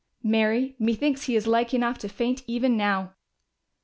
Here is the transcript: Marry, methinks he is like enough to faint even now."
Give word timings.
Marry, 0.23 0.75
methinks 0.79 1.25
he 1.25 1.35
is 1.35 1.45
like 1.45 1.75
enough 1.75 1.99
to 1.99 2.09
faint 2.09 2.43
even 2.47 2.75
now." 2.75 3.13